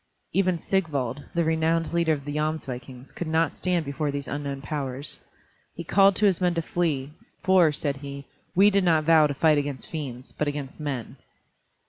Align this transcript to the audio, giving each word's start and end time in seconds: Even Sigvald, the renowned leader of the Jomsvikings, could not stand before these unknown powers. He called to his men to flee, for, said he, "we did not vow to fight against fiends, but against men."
Even 0.33 0.57
Sigvald, 0.57 1.25
the 1.35 1.43
renowned 1.43 1.93
leader 1.93 2.11
of 2.13 2.25
the 2.25 2.33
Jomsvikings, 2.35 3.11
could 3.13 3.27
not 3.27 3.51
stand 3.53 3.85
before 3.85 4.09
these 4.09 4.27
unknown 4.27 4.59
powers. 4.59 5.19
He 5.75 5.83
called 5.83 6.15
to 6.15 6.25
his 6.25 6.41
men 6.41 6.55
to 6.55 6.61
flee, 6.63 7.11
for, 7.43 7.71
said 7.71 7.97
he, 7.97 8.25
"we 8.55 8.71
did 8.71 8.83
not 8.83 9.03
vow 9.03 9.27
to 9.27 9.35
fight 9.35 9.59
against 9.59 9.91
fiends, 9.91 10.31
but 10.31 10.47
against 10.47 10.79
men." 10.79 11.17